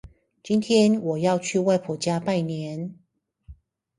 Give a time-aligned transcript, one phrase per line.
[0.41, 2.97] 今天我要去外婆家拜年